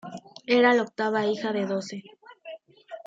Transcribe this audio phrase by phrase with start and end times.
[0.55, 2.01] Era la octava hija de doce.